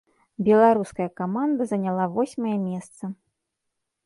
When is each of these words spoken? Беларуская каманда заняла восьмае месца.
Беларуская 0.45 1.07
каманда 1.21 1.67
заняла 1.73 2.05
восьмае 2.17 2.57
месца. 2.67 3.03